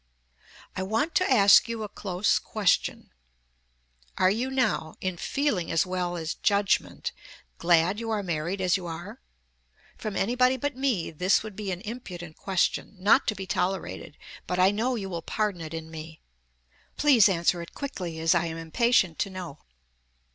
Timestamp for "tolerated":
13.45-14.17